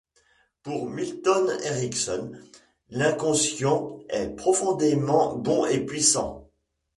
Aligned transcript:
Pour 0.63 0.89
Milton 0.89 1.55
Erickson, 1.63 2.31
l'inconscient 2.89 3.99
est 4.09 4.29
profondément 4.29 5.35
bon 5.35 5.67
et 5.67 5.85
puissant. 5.85 6.49